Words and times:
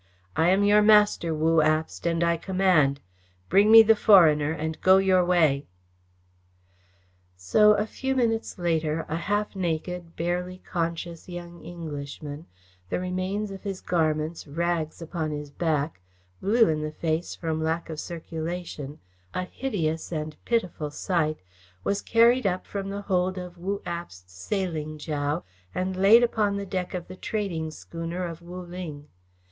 I 0.35 0.49
am 0.49 0.63
your 0.63 0.81
master, 0.81 1.31
Wu 1.31 1.57
Abst, 1.57 2.07
and 2.07 2.23
I 2.23 2.35
command. 2.35 3.01
Bring 3.49 3.69
me 3.71 3.83
the 3.83 3.95
foreigner 3.95 4.51
and 4.51 4.81
go 4.81 4.97
your 4.97 5.23
way." 5.23 5.67
So, 7.37 7.73
a 7.73 7.85
few 7.85 8.15
minutes 8.15 8.57
later, 8.57 9.05
a 9.07 9.15
half 9.15 9.55
naked, 9.55 10.15
barely 10.15 10.57
conscious, 10.57 11.29
young 11.29 11.61
Englishman, 11.63 12.47
the 12.89 12.99
remains 12.99 13.51
of 13.51 13.61
his 13.61 13.79
garments 13.79 14.47
rags 14.47 15.03
upon 15.03 15.29
his 15.29 15.51
back, 15.51 16.01
blue 16.41 16.67
in 16.67 16.81
the 16.81 16.91
face 16.93 17.35
from 17.35 17.61
lack 17.61 17.87
of 17.87 17.99
circulation, 17.99 18.97
a 19.35 19.43
hideous 19.43 20.11
and 20.11 20.35
pitiful 20.45 20.89
sight, 20.89 21.37
was 21.83 22.01
carried 22.01 22.47
up 22.47 22.65
from 22.65 22.89
the 22.89 23.01
hold 23.03 23.37
of 23.37 23.59
Wu 23.59 23.83
Abst's 23.85 24.31
sailing 24.33 24.97
dhow 24.97 25.43
and 25.75 25.95
laid 25.95 26.23
upon 26.23 26.55
the 26.57 26.65
deck 26.65 26.95
of 26.95 27.07
the 27.07 27.15
trading 27.15 27.69
schooner 27.69 28.23
of 28.25 28.41
Wu 28.41 28.61
Ling. 28.63 29.07